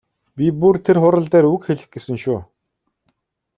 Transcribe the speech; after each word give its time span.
Би 0.37 0.45
бүр 0.61 0.75
тэр 0.85 0.97
хурал 1.03 1.27
дээр 1.31 1.45
үг 1.53 1.61
хэлэх 1.67 1.87
гэсэн 1.93 2.17
шүү. 2.23 2.39